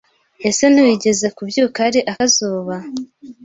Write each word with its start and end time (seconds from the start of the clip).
Ese 0.47 0.63
ntiwigeze 0.69 1.27
kubyuka 1.35 1.77
hari 1.85 1.99
akazuba 2.11 2.75